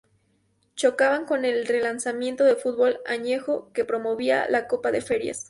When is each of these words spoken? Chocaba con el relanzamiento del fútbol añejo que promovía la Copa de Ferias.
Chocaba 0.73 1.27
con 1.27 1.45
el 1.45 1.67
relanzamiento 1.67 2.43
del 2.43 2.55
fútbol 2.57 3.01
añejo 3.05 3.71
que 3.71 3.85
promovía 3.85 4.49
la 4.49 4.67
Copa 4.67 4.91
de 4.91 5.01
Ferias. 5.01 5.39